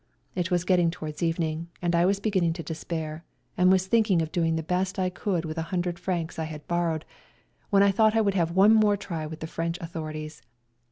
[0.33, 3.23] It was getting to wards evening, and I was beginning to despair,
[3.55, 6.67] and was thinking of doing the best I could with a hundred francs I had
[6.67, 7.05] borrowed,
[7.69, 10.41] when I thought I would have one more try with the French authorities.